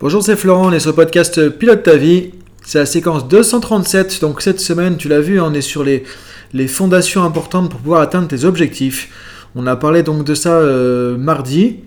Bonjour, 0.00 0.22
c'est 0.22 0.34
Florent, 0.34 0.68
on 0.68 0.72
est 0.72 0.80
sur 0.80 0.92
le 0.92 0.96
podcast 0.96 1.50
Pilote 1.50 1.82
ta 1.82 1.98
vie. 1.98 2.30
C'est 2.64 2.78
la 2.78 2.86
séquence 2.86 3.28
237, 3.28 4.22
donc 4.22 4.40
cette 4.40 4.58
semaine, 4.58 4.96
tu 4.96 5.08
l'as 5.08 5.20
vu, 5.20 5.38
on 5.42 5.52
est 5.52 5.60
sur 5.60 5.84
les, 5.84 6.04
fondations 6.68 7.22
importantes 7.22 7.68
pour 7.68 7.80
pouvoir 7.80 8.00
atteindre 8.00 8.26
tes 8.26 8.46
objectifs. 8.46 9.10
On 9.54 9.66
a 9.66 9.76
parlé 9.76 10.02
donc 10.02 10.24
de 10.24 10.34
ça 10.34 10.54
euh, 10.54 11.18
mardi. 11.18 11.80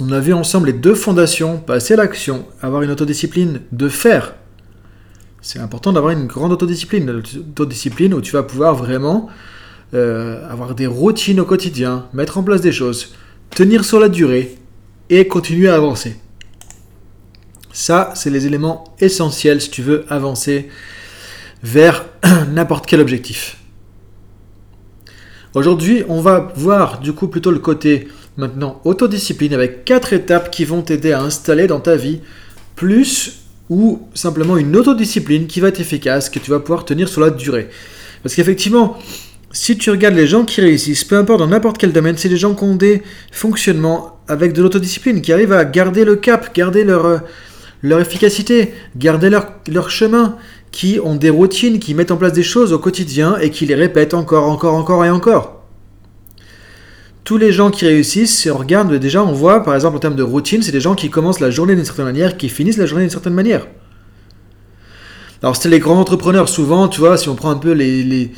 On 0.00 0.10
a 0.10 0.18
vu 0.18 0.32
ensemble 0.32 0.66
les 0.66 0.72
deux 0.72 0.96
fondations, 0.96 1.58
passer 1.58 1.94
à 1.94 1.98
l'action, 1.98 2.44
avoir 2.60 2.82
une 2.82 2.90
autodiscipline 2.90 3.60
de 3.70 3.88
faire. 3.88 4.34
C'est 5.42 5.60
important 5.60 5.92
d'avoir 5.92 6.14
une 6.14 6.26
grande 6.26 6.50
autodiscipline, 6.50 7.08
une 7.08 7.22
autodiscipline 7.52 8.14
où 8.14 8.20
tu 8.20 8.32
vas 8.32 8.42
pouvoir 8.42 8.74
vraiment 8.74 9.28
euh, 9.94 10.44
avoir 10.50 10.74
des 10.74 10.88
routines 10.88 11.38
au 11.38 11.44
quotidien, 11.44 12.06
mettre 12.14 12.36
en 12.38 12.42
place 12.42 12.62
des 12.62 12.72
choses, 12.72 13.14
tenir 13.50 13.84
sur 13.84 14.00
la 14.00 14.08
durée 14.08 14.56
et 15.08 15.28
continuer 15.28 15.68
à 15.68 15.76
avancer. 15.76 16.16
Ça, 17.72 18.12
c'est 18.14 18.30
les 18.30 18.46
éléments 18.46 18.84
essentiels 19.00 19.60
si 19.60 19.70
tu 19.70 19.82
veux 19.82 20.04
avancer 20.08 20.68
vers 21.62 22.04
n'importe 22.52 22.86
quel 22.86 23.00
objectif. 23.00 23.56
Aujourd'hui, 25.54 26.02
on 26.08 26.20
va 26.20 26.52
voir 26.56 27.00
du 27.00 27.12
coup 27.12 27.28
plutôt 27.28 27.50
le 27.50 27.58
côté 27.58 28.08
maintenant 28.36 28.80
autodiscipline 28.84 29.52
avec 29.52 29.84
quatre 29.84 30.12
étapes 30.12 30.50
qui 30.50 30.64
vont 30.64 30.82
t'aider 30.82 31.12
à 31.12 31.20
installer 31.22 31.66
dans 31.66 31.80
ta 31.80 31.96
vie 31.96 32.20
plus 32.76 33.40
ou 33.68 34.02
simplement 34.14 34.56
une 34.56 34.76
autodiscipline 34.76 35.46
qui 35.46 35.60
va 35.60 35.68
être 35.68 35.80
efficace, 35.80 36.30
que 36.30 36.38
tu 36.38 36.50
vas 36.50 36.60
pouvoir 36.60 36.84
tenir 36.84 37.08
sur 37.08 37.20
la 37.20 37.30
durée. 37.30 37.68
Parce 38.22 38.34
qu'effectivement, 38.34 38.98
si 39.50 39.76
tu 39.76 39.90
regardes 39.90 40.14
les 40.14 40.26
gens 40.26 40.44
qui 40.44 40.60
réussissent, 40.60 41.04
peu 41.04 41.16
importe 41.16 41.40
dans 41.40 41.46
n'importe 41.46 41.78
quel 41.78 41.92
domaine, 41.92 42.16
c'est 42.16 42.28
des 42.28 42.36
gens 42.36 42.54
qui 42.54 42.64
ont 42.64 42.74
des 42.74 43.02
fonctionnements 43.30 44.18
avec 44.28 44.52
de 44.52 44.62
l'autodiscipline, 44.62 45.20
qui 45.20 45.32
arrivent 45.32 45.52
à 45.52 45.64
garder 45.64 46.04
le 46.04 46.16
cap, 46.16 46.54
garder 46.54 46.84
leur, 46.84 47.04
euh, 47.04 47.18
leur 47.82 48.00
efficacité, 48.00 48.72
garder 48.96 49.30
leur, 49.30 49.90
chemin, 49.90 50.36
qui 50.70 50.98
ont 51.02 51.16
des 51.16 51.30
routines, 51.30 51.78
qui 51.78 51.94
mettent 51.94 52.12
en 52.12 52.16
place 52.16 52.32
des 52.32 52.42
choses 52.42 52.72
au 52.72 52.78
quotidien 52.78 53.36
et 53.38 53.50
qui 53.50 53.66
les 53.66 53.74
répètent 53.74 54.14
encore, 54.14 54.48
encore, 54.48 54.74
encore 54.74 55.04
et 55.04 55.10
encore. 55.10 55.62
Tous 57.24 57.36
les 57.36 57.52
gens 57.52 57.70
qui 57.70 57.86
réussissent, 57.86 58.36
si 58.36 58.50
on 58.50 58.56
regarde 58.56 58.94
déjà, 58.94 59.22
on 59.22 59.32
voit 59.32 59.62
par 59.62 59.74
exemple 59.74 59.96
en 59.96 60.00
termes 60.00 60.16
de 60.16 60.22
routine, 60.22 60.62
c'est 60.62 60.72
des 60.72 60.80
gens 60.80 60.94
qui 60.94 61.10
commencent 61.10 61.40
la 61.40 61.50
journée 61.50 61.74
d'une 61.74 61.84
certaine 61.84 62.06
manière, 62.06 62.36
qui 62.36 62.48
finissent 62.48 62.78
la 62.78 62.86
journée 62.86 63.04
d'une 63.04 63.10
certaine 63.10 63.34
manière. 63.34 63.66
Alors 65.42 65.56
c'était 65.56 65.68
les 65.68 65.78
grands 65.78 65.98
entrepreneurs, 66.00 66.48
souvent, 66.48 66.88
tu 66.88 67.00
vois, 67.00 67.16
si 67.16 67.28
on 67.28 67.34
prend 67.34 67.50
un 67.50 67.56
peu 67.56 67.72
les 67.72 68.32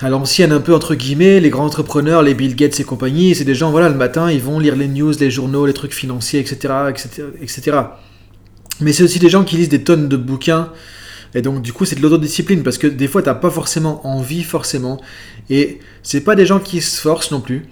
à 0.00 0.08
l'ancienne 0.08 0.52
un 0.52 0.60
peu 0.60 0.74
entre 0.74 0.94
guillemets, 0.94 1.40
les 1.40 1.50
grands 1.50 1.66
entrepreneurs, 1.66 2.22
les 2.22 2.34
Bill 2.34 2.56
Gates 2.56 2.80
et 2.80 2.84
compagnie, 2.84 3.34
c'est 3.34 3.44
des 3.44 3.54
gens, 3.54 3.70
voilà, 3.70 3.88
le 3.88 3.94
matin, 3.94 4.30
ils 4.30 4.42
vont 4.42 4.58
lire 4.58 4.76
les 4.76 4.88
news, 4.88 5.12
les 5.18 5.30
journaux, 5.30 5.66
les 5.66 5.72
trucs 5.72 5.94
financiers, 5.94 6.40
etc., 6.40 6.74
etc., 6.90 7.08
etc. 7.40 7.78
Mais 8.80 8.92
c'est 8.92 9.04
aussi 9.04 9.18
des 9.18 9.28
gens 9.28 9.44
qui 9.44 9.56
lisent 9.56 9.68
des 9.68 9.84
tonnes 9.84 10.08
de 10.08 10.16
bouquins, 10.16 10.72
et 11.34 11.42
donc 11.42 11.62
du 11.62 11.72
coup 11.72 11.84
c'est 11.84 11.96
de 11.96 12.02
l'autodiscipline, 12.02 12.62
parce 12.62 12.78
que 12.78 12.86
des 12.86 13.06
fois 13.06 13.22
t'as 13.22 13.34
pas 13.34 13.50
forcément 13.50 14.04
envie, 14.06 14.42
forcément, 14.42 15.00
et 15.48 15.78
c'est 16.02 16.22
pas 16.22 16.34
des 16.34 16.46
gens 16.46 16.58
qui 16.58 16.80
se 16.80 17.00
forcent 17.00 17.30
non 17.30 17.40
plus. 17.40 17.66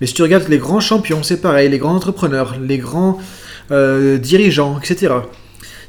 Mais 0.00 0.08
si 0.08 0.14
tu 0.14 0.22
regardes 0.22 0.48
les 0.48 0.58
grands 0.58 0.80
champions, 0.80 1.22
c'est 1.22 1.40
pareil, 1.40 1.68
les 1.68 1.78
grands 1.78 1.94
entrepreneurs, 1.94 2.56
les 2.60 2.78
grands 2.78 3.18
euh, 3.70 4.18
dirigeants, 4.18 4.80
etc. 4.80 5.14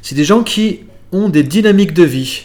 C'est 0.02 0.14
des 0.14 0.24
gens 0.24 0.44
qui 0.44 0.80
ont 1.12 1.28
des 1.28 1.42
dynamiques 1.42 1.94
de 1.94 2.04
vie, 2.04 2.44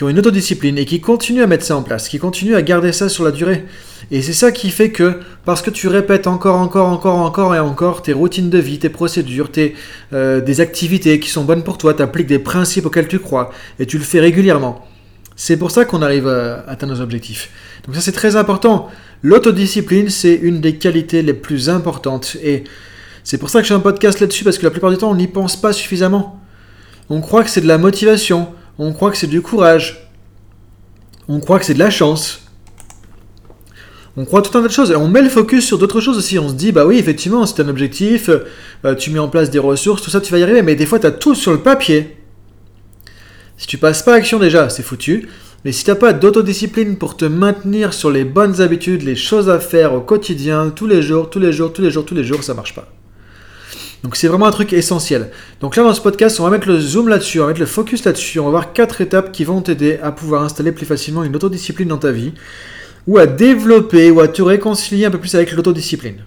qui 0.00 0.04
ont 0.04 0.08
une 0.08 0.18
autodiscipline 0.18 0.78
et 0.78 0.86
qui 0.86 1.02
continuent 1.02 1.42
à 1.42 1.46
mettre 1.46 1.62
ça 1.62 1.76
en 1.76 1.82
place, 1.82 2.08
qui 2.08 2.18
continuent 2.18 2.54
à 2.54 2.62
garder 2.62 2.90
ça 2.90 3.10
sur 3.10 3.22
la 3.22 3.32
durée. 3.32 3.66
Et 4.10 4.22
c'est 4.22 4.32
ça 4.32 4.50
qui 4.50 4.70
fait 4.70 4.90
que, 4.90 5.20
parce 5.44 5.60
que 5.60 5.68
tu 5.68 5.88
répètes 5.88 6.26
encore, 6.26 6.56
encore, 6.56 6.88
encore, 6.88 7.18
encore 7.18 7.54
et 7.54 7.58
encore 7.58 8.00
tes 8.00 8.14
routines 8.14 8.48
de 8.48 8.56
vie, 8.56 8.78
tes 8.78 8.88
procédures, 8.88 9.52
tes, 9.52 9.74
euh, 10.14 10.40
des 10.40 10.62
activités 10.62 11.20
qui 11.20 11.28
sont 11.28 11.44
bonnes 11.44 11.62
pour 11.62 11.76
toi, 11.76 11.92
tu 11.92 12.00
appliques 12.00 12.28
des 12.28 12.38
principes 12.38 12.86
auxquels 12.86 13.08
tu 13.08 13.18
crois, 13.18 13.50
et 13.78 13.84
tu 13.84 13.98
le 13.98 14.04
fais 14.04 14.20
régulièrement. 14.20 14.88
C'est 15.36 15.58
pour 15.58 15.70
ça 15.70 15.84
qu'on 15.84 16.00
arrive 16.00 16.28
à 16.28 16.64
atteindre 16.66 16.94
nos 16.94 17.02
objectifs. 17.02 17.50
Donc 17.84 17.94
ça 17.94 18.00
c'est 18.00 18.12
très 18.12 18.36
important. 18.36 18.88
L'autodiscipline, 19.22 20.08
c'est 20.08 20.34
une 20.34 20.62
des 20.62 20.76
qualités 20.76 21.20
les 21.20 21.34
plus 21.34 21.68
importantes. 21.68 22.38
Et 22.42 22.64
c'est 23.22 23.36
pour 23.36 23.50
ça 23.50 23.60
que 23.60 23.68
j'ai 23.68 23.74
un 23.74 23.80
podcast 23.80 24.18
là-dessus, 24.18 24.44
parce 24.44 24.56
que 24.56 24.64
la 24.64 24.70
plupart 24.70 24.92
du 24.92 24.96
temps, 24.96 25.10
on 25.10 25.14
n'y 25.14 25.28
pense 25.28 25.60
pas 25.60 25.74
suffisamment. 25.74 26.40
On 27.10 27.20
croit 27.20 27.44
que 27.44 27.50
c'est 27.50 27.60
de 27.60 27.68
la 27.68 27.76
motivation, 27.76 28.48
on 28.82 28.92
croit 28.94 29.10
que 29.10 29.18
c'est 29.18 29.26
du 29.26 29.42
courage, 29.42 30.08
on 31.28 31.38
croit 31.38 31.58
que 31.58 31.66
c'est 31.66 31.74
de 31.74 31.78
la 31.78 31.90
chance, 31.90 32.40
on 34.16 34.24
croit 34.24 34.40
tout 34.40 34.56
un 34.56 34.62
tas 34.62 34.68
de 34.68 34.72
choses. 34.72 34.90
Et 34.90 34.96
on 34.96 35.06
met 35.06 35.20
le 35.20 35.28
focus 35.28 35.66
sur 35.66 35.78
d'autres 35.78 36.00
choses 36.00 36.16
aussi. 36.16 36.38
On 36.38 36.48
se 36.48 36.54
dit, 36.54 36.72
bah 36.72 36.86
oui, 36.86 36.98
effectivement, 36.98 37.44
c'est 37.46 37.62
un 37.62 37.68
objectif, 37.68 38.30
euh, 38.84 38.94
tu 38.94 39.10
mets 39.10 39.18
en 39.18 39.28
place 39.28 39.50
des 39.50 39.58
ressources, 39.58 40.02
tout 40.02 40.10
ça, 40.10 40.20
tu 40.20 40.32
vas 40.32 40.38
y 40.38 40.42
arriver. 40.42 40.62
Mais 40.62 40.74
des 40.76 40.86
fois, 40.86 40.98
tu 40.98 41.06
as 41.06 41.10
tout 41.10 41.34
sur 41.34 41.52
le 41.52 41.58
papier. 41.58 42.16
Si 43.58 43.66
tu 43.66 43.76
passes 43.76 44.02
pas 44.02 44.14
à 44.14 44.16
action 44.16 44.38
déjà, 44.38 44.70
c'est 44.70 44.82
foutu. 44.82 45.28
Mais 45.64 45.72
si 45.72 45.84
tu 45.84 45.90
n'as 45.90 45.96
pas 45.96 46.14
d'autodiscipline 46.14 46.96
pour 46.96 47.18
te 47.18 47.26
maintenir 47.26 47.92
sur 47.92 48.10
les 48.10 48.24
bonnes 48.24 48.62
habitudes, 48.62 49.02
les 49.02 49.14
choses 49.14 49.50
à 49.50 49.60
faire 49.60 49.92
au 49.92 50.00
quotidien, 50.00 50.72
tous 50.74 50.86
les 50.86 51.02
jours, 51.02 51.28
tous 51.28 51.38
les 51.38 51.52
jours, 51.52 51.72
tous 51.72 51.82
les 51.82 51.90
jours, 51.90 52.06
tous 52.06 52.14
les 52.14 52.24
jours, 52.24 52.42
ça 52.42 52.54
marche 52.54 52.74
pas. 52.74 52.88
Donc 54.02 54.16
c'est 54.16 54.28
vraiment 54.28 54.46
un 54.46 54.50
truc 54.50 54.72
essentiel. 54.72 55.30
Donc 55.60 55.76
là 55.76 55.82
dans 55.82 55.92
ce 55.92 56.00
podcast, 56.00 56.40
on 56.40 56.44
va 56.44 56.50
mettre 56.50 56.68
le 56.68 56.80
zoom 56.80 57.08
là-dessus, 57.08 57.38
on 57.40 57.42
va 57.42 57.48
mettre 57.48 57.60
le 57.60 57.66
focus 57.66 58.04
là-dessus, 58.04 58.40
on 58.40 58.44
va 58.44 58.50
voir 58.50 58.72
quatre 58.72 59.00
étapes 59.00 59.30
qui 59.30 59.44
vont 59.44 59.60
t'aider 59.60 59.98
à 60.02 60.10
pouvoir 60.10 60.42
installer 60.42 60.72
plus 60.72 60.86
facilement 60.86 61.22
une 61.22 61.36
autodiscipline 61.36 61.88
dans 61.88 61.98
ta 61.98 62.10
vie, 62.10 62.32
ou 63.06 63.18
à 63.18 63.26
développer, 63.26 64.10
ou 64.10 64.20
à 64.20 64.28
te 64.28 64.40
réconcilier 64.40 65.04
un 65.04 65.10
peu 65.10 65.18
plus 65.18 65.34
avec 65.34 65.52
l'autodiscipline. 65.52 66.24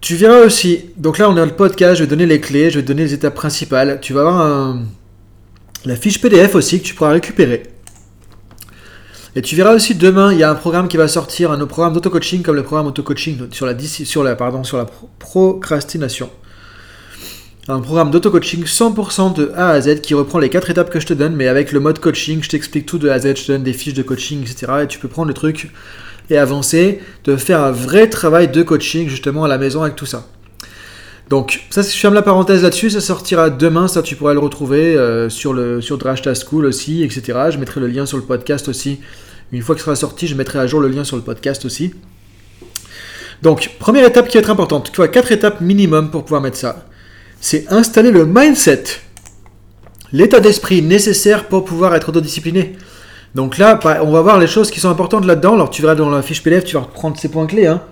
Tu 0.00 0.14
verras 0.14 0.46
aussi, 0.46 0.90
donc 0.96 1.18
là 1.18 1.28
on 1.28 1.36
a 1.36 1.44
le 1.44 1.52
podcast, 1.52 1.96
je 1.96 2.04
vais 2.04 2.08
donner 2.08 2.26
les 2.26 2.40
clés, 2.40 2.70
je 2.70 2.78
vais 2.78 2.84
donner 2.84 3.02
les 3.02 3.14
étapes 3.14 3.34
principales, 3.34 3.98
tu 4.00 4.12
vas 4.12 4.20
avoir 4.20 4.76
la 5.84 5.96
fiche 5.96 6.20
PDF 6.20 6.54
aussi 6.54 6.80
que 6.80 6.86
tu 6.86 6.94
pourras 6.94 7.10
récupérer. 7.10 7.64
Et 9.38 9.40
tu 9.40 9.54
verras 9.54 9.72
aussi 9.72 9.94
demain, 9.94 10.32
il 10.32 10.38
y 10.40 10.42
a 10.42 10.50
un 10.50 10.56
programme 10.56 10.88
qui 10.88 10.96
va 10.96 11.06
sortir, 11.06 11.52
un 11.52 11.64
programme 11.64 11.92
d'auto-coaching 11.92 12.42
comme 12.42 12.56
le 12.56 12.64
programme 12.64 12.88
auto-coaching 12.88 13.46
sur 13.52 13.66
la, 14.24 14.36
procrastination. 15.20 16.28
Un 17.68 17.78
programme 17.78 18.10
d'auto-coaching 18.10 18.64
100% 18.64 19.34
de 19.34 19.52
A 19.54 19.68
à 19.68 19.80
Z 19.80 20.00
qui 20.00 20.14
reprend 20.14 20.40
les 20.40 20.48
quatre 20.48 20.70
étapes 20.70 20.90
que 20.90 20.98
je 20.98 21.06
te 21.06 21.14
donne, 21.14 21.36
mais 21.36 21.46
avec 21.46 21.70
le 21.70 21.78
mode 21.78 22.00
coaching, 22.00 22.42
je 22.42 22.48
t'explique 22.48 22.84
tout 22.84 22.98
de 22.98 23.08
A 23.08 23.12
à 23.12 23.20
Z, 23.20 23.36
je 23.36 23.44
te 23.44 23.52
donne 23.52 23.62
des 23.62 23.74
fiches 23.74 23.94
de 23.94 24.02
coaching, 24.02 24.42
etc. 24.42 24.72
Et 24.82 24.86
tu 24.88 24.98
peux 24.98 25.06
prendre 25.06 25.28
le 25.28 25.34
truc 25.34 25.70
et 26.30 26.36
avancer, 26.36 27.00
de 27.22 27.36
faire 27.36 27.60
un 27.60 27.70
vrai 27.70 28.10
travail 28.10 28.48
de 28.48 28.64
coaching 28.64 29.08
justement 29.08 29.44
à 29.44 29.48
la 29.48 29.58
maison 29.58 29.84
avec 29.84 29.94
tout 29.94 30.04
ça. 30.04 30.26
Donc, 31.28 31.66
ça, 31.68 31.82
je 31.82 31.88
ferme 31.88 32.14
la 32.14 32.22
parenthèse 32.22 32.62
là-dessus, 32.62 32.90
ça 32.90 33.00
sortira 33.02 33.50
demain, 33.50 33.86
ça 33.86 34.02
tu 34.02 34.16
pourras 34.16 34.32
le 34.32 34.38
retrouver 34.38 34.96
euh, 34.96 35.28
sur, 35.28 35.52
le, 35.52 35.82
sur 35.82 35.98
Drashta 35.98 36.32
School 36.34 36.64
aussi, 36.64 37.02
etc. 37.02 37.22
Je 37.50 37.58
mettrai 37.58 37.80
le 37.80 37.86
lien 37.86 38.06
sur 38.06 38.16
le 38.16 38.22
podcast 38.22 38.68
aussi. 38.68 39.00
Une 39.52 39.62
fois 39.62 39.74
qu'il 39.74 39.84
sera 39.84 39.96
sorti, 39.96 40.26
je 40.26 40.34
mettrai 40.34 40.58
à 40.58 40.66
jour 40.66 40.80
le 40.80 40.88
lien 40.88 41.04
sur 41.04 41.16
le 41.16 41.22
podcast 41.22 41.64
aussi. 41.66 41.92
Donc, 43.42 43.70
première 43.78 44.06
étape 44.06 44.28
qui 44.28 44.36
va 44.36 44.40
être 44.40 44.50
importante, 44.50 44.90
tu 44.90 44.96
vois, 44.96 45.08
quatre 45.08 45.30
étapes 45.30 45.60
minimum 45.60 46.10
pour 46.10 46.24
pouvoir 46.24 46.40
mettre 46.40 46.56
ça. 46.56 46.86
C'est 47.40 47.70
installer 47.70 48.10
le 48.10 48.26
mindset, 48.26 48.84
l'état 50.12 50.40
d'esprit 50.40 50.82
nécessaire 50.82 51.44
pour 51.44 51.64
pouvoir 51.64 51.94
être 51.94 52.08
autodiscipliné. 52.08 52.74
Donc 53.34 53.58
là, 53.58 53.78
on 54.02 54.10
va 54.10 54.22
voir 54.22 54.38
les 54.38 54.46
choses 54.46 54.70
qui 54.70 54.80
sont 54.80 54.88
importantes 54.88 55.24
là-dedans. 55.24 55.54
Alors 55.54 55.70
tu 55.70 55.82
verras 55.82 55.94
dans 55.94 56.10
la 56.10 56.22
fiche 56.22 56.42
PDF, 56.42 56.64
tu 56.64 56.74
vas 56.74 56.82
reprendre 56.82 57.18
ces 57.18 57.28
points 57.28 57.46
clés. 57.46 57.66
Hein. 57.66 57.82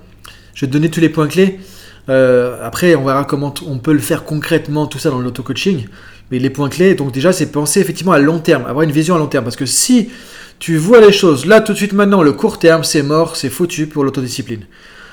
Je 0.54 0.62
vais 0.62 0.66
te 0.66 0.72
donner 0.72 0.90
tous 0.90 1.00
les 1.00 1.10
points 1.10 1.28
clés. 1.28 1.60
Euh, 2.08 2.56
après, 2.64 2.94
on 2.94 3.04
verra 3.04 3.24
comment 3.24 3.52
on 3.66 3.78
peut 3.78 3.92
le 3.92 3.98
faire 3.98 4.24
concrètement, 4.24 4.86
tout 4.86 4.98
ça 4.98 5.10
dans 5.10 5.18
l'auto-coaching. 5.18 5.86
Mais 6.30 6.38
les 6.38 6.50
points 6.50 6.68
clés, 6.68 6.94
donc 6.94 7.12
déjà, 7.12 7.32
c'est 7.32 7.46
penser 7.52 7.80
effectivement 7.80 8.12
à 8.12 8.18
long 8.18 8.38
terme, 8.38 8.66
avoir 8.66 8.82
une 8.82 8.92
vision 8.92 9.14
à 9.14 9.18
long 9.18 9.26
terme. 9.26 9.44
Parce 9.44 9.56
que 9.56 9.66
si 9.66 10.10
tu 10.58 10.76
vois 10.76 11.00
les 11.00 11.12
choses 11.12 11.46
là, 11.46 11.60
tout 11.60 11.72
de 11.72 11.76
suite, 11.76 11.92
maintenant, 11.92 12.22
le 12.22 12.32
court 12.32 12.58
terme, 12.58 12.84
c'est 12.84 13.02
mort, 13.02 13.36
c'est 13.36 13.50
foutu 13.50 13.86
pour 13.86 14.04
l'autodiscipline. 14.04 14.66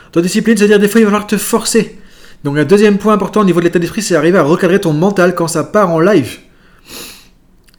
L'autodiscipline, 0.07 0.57
c'est-à-dire 0.57 0.79
des 0.79 0.87
fois, 0.87 1.01
il 1.01 1.05
va 1.05 1.11
falloir 1.11 1.27
te 1.27 1.37
forcer. 1.37 1.99
Donc, 2.43 2.57
un 2.57 2.65
deuxième 2.65 2.97
point 2.97 3.13
important 3.13 3.41
au 3.41 3.45
niveau 3.45 3.59
de 3.59 3.65
l'état 3.65 3.79
d'esprit, 3.79 4.01
c'est 4.01 4.15
arriver 4.15 4.37
à 4.37 4.43
recadrer 4.43 4.81
ton 4.81 4.93
mental 4.93 5.33
quand 5.35 5.47
ça 5.47 5.63
part 5.63 5.89
en 5.89 5.99
live. 5.99 6.39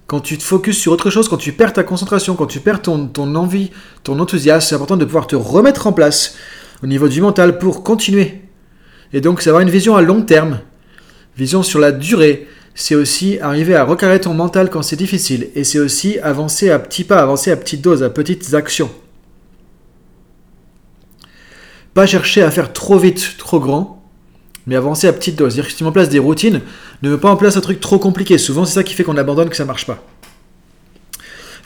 Quand 0.06 0.20
tu 0.20 0.38
te 0.38 0.42
focuses 0.42 0.78
sur 0.78 0.92
autre 0.92 1.10
chose, 1.10 1.28
quand 1.28 1.36
tu 1.36 1.52
perds 1.52 1.72
ta 1.72 1.82
concentration, 1.82 2.34
quand 2.34 2.46
tu 2.46 2.60
perds 2.60 2.82
ton, 2.82 3.06
ton 3.06 3.34
envie, 3.34 3.70
ton 4.04 4.18
enthousiasme, 4.20 4.68
c'est 4.68 4.74
important 4.74 4.96
de 4.96 5.04
pouvoir 5.04 5.26
te 5.26 5.36
remettre 5.36 5.86
en 5.86 5.92
place 5.92 6.36
au 6.82 6.86
niveau 6.86 7.08
du 7.08 7.20
mental 7.20 7.58
pour 7.58 7.82
continuer 7.82 8.43
et 9.12 9.20
donc, 9.20 9.42
c'est 9.42 9.50
avoir 9.50 9.62
une 9.62 9.70
vision 9.70 9.96
à 9.96 10.02
long 10.02 10.22
terme, 10.22 10.60
vision 11.36 11.62
sur 11.62 11.78
la 11.78 11.92
durée. 11.92 12.48
C'est 12.74 12.96
aussi 12.96 13.38
arriver 13.38 13.76
à 13.76 13.84
recarrer 13.84 14.20
ton 14.20 14.34
mental 14.34 14.70
quand 14.70 14.82
c'est 14.82 14.96
difficile. 14.96 15.50
Et 15.54 15.62
c'est 15.62 15.78
aussi 15.78 16.18
avancer 16.18 16.70
à 16.70 16.78
petits 16.78 17.04
pas, 17.04 17.20
avancer 17.20 17.52
à 17.52 17.56
petites 17.56 17.82
doses, 17.82 18.02
à 18.02 18.10
petites 18.10 18.54
actions. 18.54 18.90
Pas 21.92 22.06
chercher 22.06 22.42
à 22.42 22.50
faire 22.50 22.72
trop 22.72 22.98
vite, 22.98 23.36
trop 23.38 23.60
grand, 23.60 24.02
mais 24.66 24.74
avancer 24.74 25.06
à 25.06 25.12
petites 25.12 25.36
doses. 25.36 25.54
C'est-à-dire 25.54 25.66
que 25.66 25.70
si 25.70 25.78
tu 25.78 25.84
mets 25.84 25.90
en 25.90 25.92
place 25.92 26.08
des 26.08 26.18
routines, 26.18 26.60
ne 27.02 27.10
mets 27.10 27.18
pas 27.18 27.30
en 27.30 27.36
place 27.36 27.56
un 27.56 27.60
truc 27.60 27.78
trop 27.78 28.00
compliqué. 28.00 28.36
Souvent, 28.38 28.64
c'est 28.64 28.74
ça 28.74 28.82
qui 28.82 28.94
fait 28.94 29.04
qu'on 29.04 29.16
abandonne, 29.16 29.48
que 29.48 29.56
ça 29.56 29.64
marche 29.64 29.86
pas. 29.86 30.02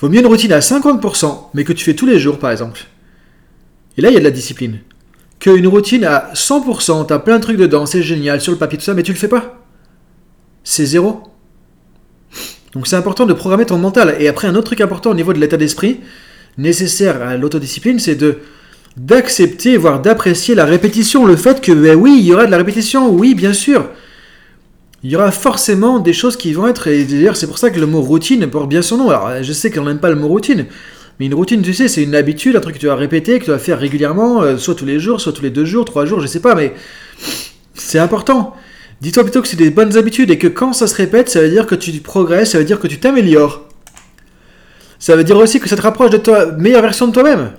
Vaut 0.00 0.11
mieux 0.11 0.20
une 0.20 0.26
routine 0.26 0.52
à 0.52 0.61
50%, 0.61 1.50
mais 1.55 1.64
que 1.64 1.73
tu 1.73 1.84
fais 1.84 1.94
tous 1.94 2.06
les 2.06 2.19
jours, 2.19 2.38
par 2.38 2.50
exemple. 2.50 2.82
Et 3.96 4.02
là, 4.02 4.11
il 4.11 4.14
y 4.14 4.17
a 4.17 4.20
de 4.20 4.25
la 4.25 4.31
discipline. 4.31 4.81
Qu'une 5.38 5.67
routine 5.67 6.05
à 6.05 6.31
100%, 6.35 7.06
t'as 7.06 7.19
plein 7.19 7.38
de 7.38 7.43
trucs 7.43 7.58
dedans, 7.58 7.87
c'est 7.87 8.02
génial, 8.02 8.40
sur 8.40 8.52
le 8.52 8.58
papier, 8.58 8.79
tout 8.79 8.85
ça, 8.85 8.94
mais 8.94 9.02
tu 9.02 9.12
le 9.12 9.19
fais 9.19 9.29
pas. 9.29 9.62
C'est 10.64 10.87
zéro. 10.87 11.23
Donc 12.73 12.87
c'est 12.87 12.96
important 12.96 13.26
de 13.26 13.32
programmer 13.32 13.67
ton 13.67 13.79
mental. 13.79 14.17
Et 14.19 14.29
après, 14.29 14.49
un 14.49 14.55
autre 14.55 14.67
truc 14.67 14.81
important 14.81 15.11
au 15.11 15.14
niveau 15.14 15.32
de 15.32 15.38
l'état 15.38 15.56
d'esprit, 15.56 16.00
nécessaire 16.58 17.23
à 17.23 17.37
l'autodiscipline, 17.37 17.99
c'est 17.99 18.17
de 18.17 18.38
d'accepter, 18.96 19.76
voire 19.76 20.02
d'apprécier 20.02 20.55
la 20.56 20.64
répétition. 20.64 21.25
Le 21.25 21.37
fait 21.37 21.61
que, 21.61 21.70
ben 21.73 21.96
oui, 21.96 22.17
il 22.19 22.26
y 22.26 22.32
aura 22.32 22.46
de 22.46 22.50
la 22.50 22.56
répétition, 22.56 23.11
oui, 23.11 23.34
bien 23.34 23.52
sûr. 23.52 23.88
Il 25.05 25.11
y 25.11 25.17
aura 25.17 25.31
forcément 25.31 26.00
des 26.00 26.12
choses 26.12 26.37
qui 26.37 26.52
vont 26.52 26.67
être, 26.67 26.88
et 26.88 27.05
d'ailleurs 27.05 27.37
c'est 27.37 27.46
pour 27.46 27.58
ça 27.58 27.70
que 27.70 27.79
le 27.79 27.87
mot 27.87 28.00
routine 28.00 28.44
porte 28.49 28.69
bien 28.69 28.82
son 28.82 28.96
nom. 28.96 29.11
Alors 29.11 29.43
je 29.43 29.52
sais 29.52 29.70
qu'on 29.70 29.84
n'aime 29.84 30.00
pas 30.00 30.11
le 30.11 30.17
mot 30.17 30.26
routine, 30.26 30.67
mais 31.19 31.26
une 31.26 31.35
routine, 31.35 31.62
tu 31.62 31.75
sais, 31.75 31.88
c'est 31.88 32.03
une 32.03 32.15
habitude, 32.15 32.56
un 32.56 32.61
truc 32.61 32.76
que 32.76 32.81
tu 32.81 32.87
vas 32.87 32.94
répéter, 32.94 33.38
que 33.38 33.44
tu 33.44 33.50
vas 33.50 33.59
faire 33.59 33.79
régulièrement, 33.79 34.43
euh, 34.43 34.56
soit 34.56 34.75
tous 34.75 34.87
les 34.87 35.00
jours, 35.00 35.20
soit 35.20 35.32
tous 35.32 35.43
les 35.43 35.50
deux 35.50 35.65
jours, 35.65 35.85
trois 35.85 36.06
jours, 36.06 36.20
je 36.20 36.26
sais 36.26 36.41
pas, 36.41 36.55
mais 36.55 36.75
c'est 37.75 37.99
important. 37.99 38.55
Dis-toi 39.00 39.25
plutôt 39.25 39.43
que 39.43 39.49
c'est 39.49 39.56
des 39.56 39.70
bonnes 39.70 39.97
habitudes 39.97 40.31
et 40.31 40.38
que 40.38 40.49
quand 40.49 40.73
ça 40.73 40.87
se 40.87 40.94
répète, 40.94 41.29
ça 41.29 41.41
veut 41.41 41.50
dire 41.50 41.67
que 41.67 41.75
tu 41.75 41.93
progresses, 42.00 42.53
ça 42.53 42.59
veut 42.59 42.65
dire 42.65 42.81
que 42.81 42.87
tu 42.88 42.99
t'améliores. 42.99 43.69
Ça 44.99 45.15
veut 45.15 45.25
dire 45.25 45.37
aussi 45.37 45.61
que 45.61 45.69
ça 45.69 45.76
te 45.76 45.82
rapproche 45.82 46.11
de 46.11 46.19
toi, 46.19 46.47
meilleure 46.53 46.82
version 46.82 47.06
de 47.06 47.12
toi-même. 47.12 47.53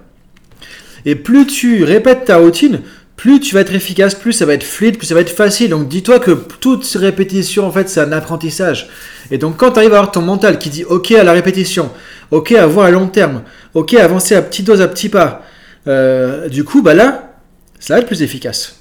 Et 1.06 1.16
plus 1.16 1.46
tu 1.48 1.84
répètes 1.86 2.26
ta 2.26 2.38
routine, 2.38 2.82
plus 3.19 3.42
tu 3.42 3.54
vas 3.54 3.60
être 3.60 3.74
efficace, 3.74 4.16
plus 4.16 4.31
ça 4.31 4.45
va 4.45 4.54
être 4.54 4.63
fluide, 4.63 4.98
plus 4.98 5.07
ça 5.07 5.13
va 5.13 5.19
être 5.19 5.30
facile. 5.30 5.71
Donc 5.71 5.89
dis-toi 5.89 6.19
que 6.19 6.31
toute 6.31 6.86
répétition, 6.95 7.68
en 7.68 7.71
fait, 7.71 7.89
c'est 7.89 8.00
un 8.00 8.13
apprentissage. 8.13 8.88
Et 9.30 9.38
donc 9.38 9.57
quand 9.57 9.71
tu 9.71 9.80
arrives 9.80 9.92
à 9.92 9.98
avoir 9.98 10.12
ton 10.12 10.21
mental 10.21 10.57
qui 10.57 10.69
dit 10.69 10.86
OK 10.86 11.12
à 11.12 11.25
la 11.25 11.33
répétition, 11.33 11.92
OK 12.31 12.54
à 12.54 12.66
voir 12.66 12.86
à 12.86 12.92
long 12.92 13.07
terme, 13.07 13.42
OK 13.74 13.94
à 13.95 14.06
avancer 14.06 14.36
à 14.36 14.42
petite 14.42 14.68
dose, 14.68 14.80
à 14.80 14.88
petits 14.88 15.10
pas, 15.10 15.44
euh, 15.88 16.48
du 16.48 16.63
coup, 16.63 16.81
bah 16.81 16.94
là, 16.94 17.33
ça 17.77 17.95
va 17.95 18.00
être 18.00 18.07
plus 18.07 18.21
efficace. 18.21 18.77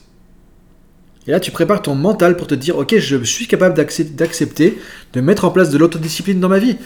Et 1.27 1.33
là, 1.33 1.41
tu 1.41 1.51
prépares 1.51 1.83
ton 1.83 1.97
mental 1.97 2.37
pour 2.37 2.47
te 2.47 2.55
dire, 2.55 2.79
ok, 2.79 2.97
je 2.97 3.17
suis 3.25 3.49
capable 3.49 3.75
d'accepter, 3.75 4.79
de 5.15 5.21
mettre 5.21 5.47
en 5.47 5.51
place 5.51 5.71
de 5.71 5.79
l'autodiscipline 5.79 6.39
dans 6.39 6.49
ma 6.49 6.61
vie. 6.61 6.77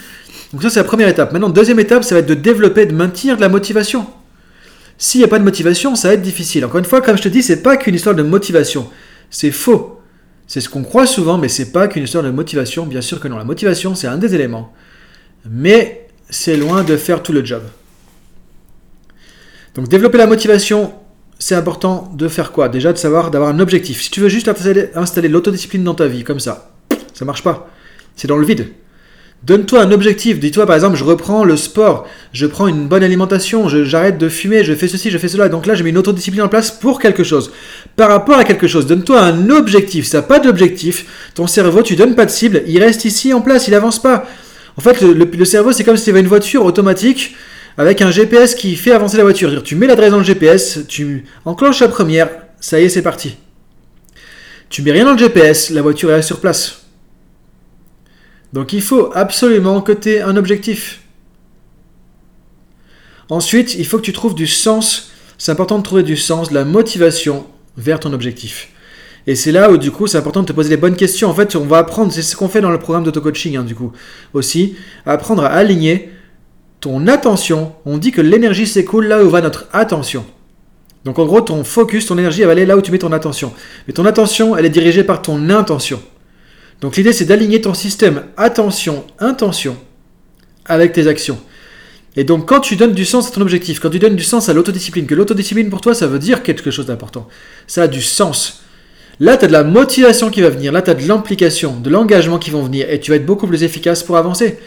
Donc 0.54 0.62
ça, 0.62 0.70
c'est 0.70 0.80
la 0.80 0.84
première 0.84 1.08
étape. 1.08 1.32
Maintenant, 1.32 1.50
deuxième 1.50 1.80
étape, 1.80 2.02
ça 2.02 2.14
va 2.14 2.20
être 2.20 2.26
de 2.26 2.34
développer, 2.34 2.86
de 2.86 2.94
maintenir 2.94 3.36
de 3.36 3.42
la 3.42 3.50
motivation. 3.50 4.06
S'il 4.98 5.20
n'y 5.20 5.24
a 5.24 5.28
pas 5.28 5.38
de 5.38 5.44
motivation, 5.44 5.94
ça 5.94 6.08
va 6.08 6.14
être 6.14 6.22
difficile. 6.22 6.64
Encore 6.64 6.78
une 6.78 6.84
fois, 6.84 7.00
comme 7.00 7.16
je 7.16 7.22
te 7.22 7.28
dis, 7.28 7.42
c'est 7.42 7.62
pas 7.62 7.76
qu'une 7.76 7.94
histoire 7.94 8.14
de 8.14 8.22
motivation. 8.22 8.88
C'est 9.30 9.50
faux. 9.50 10.00
C'est 10.46 10.60
ce 10.60 10.68
qu'on 10.68 10.82
croit 10.82 11.06
souvent, 11.06 11.38
mais 11.38 11.48
c'est 11.48 11.72
pas 11.72 11.88
qu'une 11.88 12.04
histoire 12.04 12.22
de 12.22 12.30
motivation. 12.30 12.86
Bien 12.86 13.00
sûr 13.00 13.20
que 13.20 13.28
non. 13.28 13.38
La 13.38 13.44
motivation, 13.44 13.94
c'est 13.94 14.06
un 14.06 14.18
des 14.18 14.34
éléments. 14.34 14.72
Mais 15.48 16.08
c'est 16.30 16.56
loin 16.56 16.84
de 16.84 16.96
faire 16.96 17.22
tout 17.22 17.32
le 17.32 17.44
job. 17.44 17.62
Donc 19.74 19.88
développer 19.88 20.18
la 20.18 20.26
motivation, 20.26 20.92
c'est 21.38 21.54
important 21.54 22.12
de 22.14 22.28
faire 22.28 22.52
quoi? 22.52 22.68
Déjà 22.68 22.92
de 22.92 22.98
savoir, 22.98 23.30
d'avoir 23.30 23.50
un 23.50 23.58
objectif. 23.58 24.02
Si 24.02 24.10
tu 24.10 24.20
veux 24.20 24.28
juste 24.28 24.48
installer, 24.94 25.28
l'autodiscipline 25.28 25.82
dans 25.82 25.94
ta 25.94 26.06
vie, 26.06 26.24
comme 26.24 26.40
ça, 26.40 26.70
ça 27.14 27.24
marche 27.24 27.42
pas. 27.42 27.70
C'est 28.14 28.28
dans 28.28 28.36
le 28.36 28.46
vide. 28.46 28.68
Donne-toi 29.44 29.80
un 29.82 29.90
objectif. 29.90 30.38
Dis-toi 30.38 30.66
par 30.66 30.76
exemple, 30.76 30.96
je 30.96 31.02
reprends 31.02 31.44
le 31.44 31.56
sport, 31.56 32.06
je 32.32 32.46
prends 32.46 32.68
une 32.68 32.86
bonne 32.86 33.02
alimentation, 33.02 33.68
j'arrête 33.68 34.16
de 34.16 34.28
fumer, 34.28 34.62
je 34.62 34.72
fais 34.72 34.86
ceci, 34.86 35.10
je 35.10 35.18
fais 35.18 35.26
cela. 35.26 35.48
Donc 35.48 35.66
là, 35.66 35.74
je 35.74 35.82
mets 35.82 35.90
une 35.90 35.98
autodiscipline 35.98 36.42
en 36.42 36.48
place 36.48 36.70
pour 36.70 37.00
quelque 37.00 37.24
chose. 37.24 37.50
Par 37.96 38.08
rapport 38.08 38.36
à 38.36 38.44
quelque 38.44 38.68
chose, 38.68 38.86
donne-toi 38.86 39.20
un 39.20 39.50
objectif. 39.50 40.04
Si 40.04 40.12
tu 40.12 40.22
pas 40.22 40.38
d'objectif, 40.38 41.30
ton 41.34 41.48
cerveau, 41.48 41.82
tu 41.82 41.96
donnes 41.96 42.14
pas 42.14 42.24
de 42.24 42.30
cible, 42.30 42.62
il 42.68 42.80
reste 42.80 43.04
ici 43.04 43.32
en 43.32 43.40
place, 43.40 43.66
il 43.66 43.74
avance 43.74 44.00
pas. 44.00 44.26
En 44.76 44.80
fait, 44.80 45.00
le, 45.02 45.44
cerveau, 45.44 45.72
c'est 45.72 45.84
comme 45.84 45.96
si 45.96 46.04
tu 46.04 46.10
avais 46.10 46.20
une 46.20 46.28
voiture 46.28 46.64
automatique 46.64 47.34
avec 47.76 48.00
un 48.00 48.10
GPS 48.10 48.54
qui 48.54 48.76
fait 48.76 48.92
avancer 48.92 49.16
la 49.16 49.24
voiture. 49.24 49.62
Tu 49.64 49.74
mets 49.74 49.88
l'adresse 49.88 50.12
dans 50.12 50.18
le 50.18 50.24
GPS, 50.24 50.80
tu 50.86 51.24
enclenches 51.44 51.80
la 51.80 51.88
première, 51.88 52.30
ça 52.60 52.80
y 52.80 52.84
est, 52.84 52.88
c'est 52.88 53.02
parti. 53.02 53.36
Tu 54.68 54.82
mets 54.82 54.92
rien 54.92 55.04
dans 55.04 55.12
le 55.12 55.18
GPS, 55.18 55.70
la 55.70 55.82
voiture 55.82 56.12
est 56.12 56.22
sur 56.22 56.40
place. 56.40 56.81
Donc 58.52 58.72
il 58.72 58.82
faut 58.82 59.10
absolument 59.14 59.80
que 59.80 59.92
tu 59.92 60.10
aies 60.10 60.20
un 60.20 60.36
objectif. 60.36 61.00
Ensuite, 63.30 63.74
il 63.74 63.86
faut 63.86 63.96
que 63.96 64.02
tu 64.02 64.12
trouves 64.12 64.34
du 64.34 64.46
sens. 64.46 65.10
C'est 65.38 65.52
important 65.52 65.78
de 65.78 65.82
trouver 65.82 66.02
du 66.02 66.16
sens, 66.16 66.50
de 66.50 66.54
la 66.54 66.64
motivation 66.64 67.46
vers 67.76 67.98
ton 67.98 68.12
objectif. 68.12 68.68
Et 69.26 69.36
c'est 69.36 69.52
là 69.52 69.70
où, 69.70 69.76
du 69.76 69.90
coup, 69.90 70.06
c'est 70.06 70.18
important 70.18 70.42
de 70.42 70.46
te 70.46 70.52
poser 70.52 70.68
les 70.68 70.76
bonnes 70.76 70.96
questions. 70.96 71.30
En 71.30 71.34
fait, 71.34 71.54
on 71.56 71.64
va 71.64 71.78
apprendre, 71.78 72.12
c'est 72.12 72.22
ce 72.22 72.36
qu'on 72.36 72.48
fait 72.48 72.60
dans 72.60 72.70
le 72.70 72.78
programme 72.78 73.04
d'auto-coaching, 73.04 73.56
hein, 73.56 73.62
du 73.62 73.74
coup, 73.74 73.92
aussi, 74.34 74.76
apprendre 75.06 75.44
à 75.44 75.48
aligner 75.48 76.10
ton 76.80 77.06
attention, 77.06 77.72
on 77.86 77.96
dit 77.96 78.10
que 78.10 78.20
l'énergie 78.20 78.66
s'écoule 78.66 79.06
là 79.06 79.24
où 79.24 79.30
va 79.30 79.40
notre 79.40 79.68
attention. 79.72 80.26
Donc 81.04 81.20
en 81.20 81.26
gros, 81.26 81.40
ton 81.40 81.62
focus, 81.62 82.06
ton 82.06 82.18
énergie, 82.18 82.42
elle 82.42 82.46
va 82.46 82.52
aller 82.52 82.66
là 82.66 82.76
où 82.76 82.82
tu 82.82 82.90
mets 82.90 82.98
ton 82.98 83.12
attention. 83.12 83.52
Mais 83.86 83.94
ton 83.94 84.04
attention, 84.04 84.56
elle 84.56 84.66
est 84.66 84.70
dirigée 84.70 85.04
par 85.04 85.22
ton 85.22 85.48
intention. 85.48 86.02
Donc 86.82 86.96
l'idée, 86.96 87.12
c'est 87.12 87.24
d'aligner 87.24 87.60
ton 87.60 87.72
système 87.72 88.24
attention-intention 88.36 89.76
avec 90.66 90.92
tes 90.92 91.06
actions. 91.06 91.38
Et 92.16 92.24
donc 92.24 92.46
quand 92.46 92.60
tu 92.60 92.76
donnes 92.76 92.92
du 92.92 93.06
sens 93.06 93.28
à 93.28 93.30
ton 93.30 93.40
objectif, 93.40 93.80
quand 93.80 93.88
tu 93.88 93.98
donnes 93.98 94.16
du 94.16 94.24
sens 94.24 94.48
à 94.48 94.52
l'autodiscipline, 94.52 95.06
que 95.06 95.14
l'autodiscipline 95.14 95.70
pour 95.70 95.80
toi, 95.80 95.94
ça 95.94 96.06
veut 96.06 96.18
dire 96.18 96.42
quelque 96.42 96.70
chose 96.70 96.86
d'important. 96.86 97.26
Ça 97.66 97.84
a 97.84 97.88
du 97.88 98.02
sens. 98.02 98.64
Là, 99.20 99.36
tu 99.36 99.44
as 99.44 99.48
de 99.48 99.52
la 99.52 99.62
motivation 99.62 100.28
qui 100.28 100.40
va 100.40 100.50
venir, 100.50 100.72
là, 100.72 100.82
tu 100.82 100.90
as 100.90 100.94
de 100.94 101.06
l'implication, 101.06 101.78
de 101.78 101.88
l'engagement 101.88 102.38
qui 102.38 102.50
vont 102.50 102.62
venir, 102.62 102.90
et 102.90 102.98
tu 102.98 103.12
vas 103.12 103.16
être 103.16 103.26
beaucoup 103.26 103.46
plus 103.46 103.62
efficace 103.62 104.02
pour 104.02 104.16
avancer. 104.16 104.58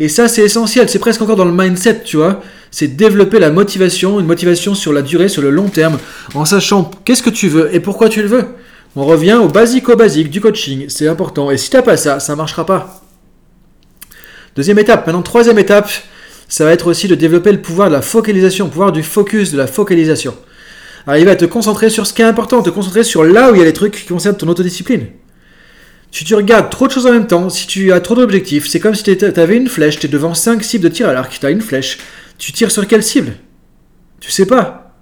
Et 0.00 0.08
ça, 0.08 0.26
c'est 0.26 0.42
essentiel. 0.42 0.88
C'est 0.88 0.98
presque 0.98 1.22
encore 1.22 1.36
dans 1.36 1.44
le 1.44 1.52
mindset, 1.52 2.02
tu 2.04 2.16
vois. 2.16 2.42
C'est 2.70 2.88
développer 2.88 3.38
la 3.38 3.50
motivation, 3.50 4.18
une 4.18 4.26
motivation 4.26 4.74
sur 4.74 4.92
la 4.92 5.02
durée, 5.02 5.28
sur 5.28 5.42
le 5.42 5.50
long 5.50 5.68
terme, 5.68 5.98
en 6.34 6.44
sachant 6.44 6.90
qu'est-ce 7.04 7.22
que 7.22 7.30
tu 7.30 7.48
veux 7.48 7.72
et 7.74 7.80
pourquoi 7.80 8.08
tu 8.08 8.22
le 8.22 8.28
veux. 8.28 8.44
On 8.96 9.04
revient 9.04 9.34
au 9.34 9.48
basico-basique 9.48 10.30
du 10.30 10.40
coaching. 10.40 10.86
C'est 10.88 11.06
important. 11.06 11.50
Et 11.50 11.56
si 11.56 11.70
tu 11.70 11.76
n'as 11.76 11.82
pas 11.82 11.96
ça, 11.96 12.20
ça 12.20 12.34
marchera 12.34 12.66
pas. 12.66 13.02
Deuxième 14.56 14.78
étape. 14.78 15.06
Maintenant, 15.06 15.22
troisième 15.22 15.58
étape, 15.58 15.90
ça 16.48 16.64
va 16.64 16.72
être 16.72 16.88
aussi 16.88 17.06
de 17.06 17.14
développer 17.14 17.52
le 17.52 17.62
pouvoir 17.62 17.88
de 17.88 17.94
la 17.94 18.02
focalisation, 18.02 18.64
le 18.64 18.70
pouvoir 18.70 18.92
du 18.92 19.02
focus, 19.02 19.52
de 19.52 19.58
la 19.58 19.68
focalisation. 19.68 20.34
Arriver 21.06 21.30
à 21.30 21.36
te 21.36 21.44
concentrer 21.44 21.88
sur 21.88 22.06
ce 22.06 22.12
qui 22.12 22.22
est 22.22 22.26
important, 22.26 22.62
te 22.62 22.70
concentrer 22.70 23.04
sur 23.04 23.24
là 23.24 23.50
où 23.50 23.54
il 23.54 23.58
y 23.58 23.62
a 23.62 23.64
les 23.64 23.72
trucs 23.72 23.92
qui 23.92 24.06
concernent 24.06 24.36
ton 24.36 24.48
autodiscipline. 24.48 25.06
Si 26.10 26.24
tu 26.24 26.34
regardes 26.34 26.70
trop 26.70 26.88
de 26.88 26.92
choses 26.92 27.06
en 27.06 27.12
même 27.12 27.28
temps, 27.28 27.48
si 27.48 27.68
tu 27.68 27.92
as 27.92 28.00
trop 28.00 28.16
d'objectifs, 28.16 28.66
c'est 28.66 28.80
comme 28.80 28.96
si 28.96 29.04
tu 29.04 29.24
avais 29.24 29.56
une 29.56 29.68
flèche, 29.68 30.00
tu 30.00 30.06
es 30.06 30.08
devant 30.08 30.34
5 30.34 30.62
cibles 30.64 30.84
de 30.84 30.88
tir 30.88 31.08
à 31.08 31.12
l'arc, 31.12 31.38
tu 31.38 31.46
as 31.46 31.50
une 31.50 31.60
flèche, 31.60 31.98
tu 32.36 32.52
tires 32.52 32.72
sur 32.72 32.86
quelle 32.88 33.04
cible? 33.04 33.34
Tu 34.18 34.30
sais 34.32 34.46
pas. 34.46 34.96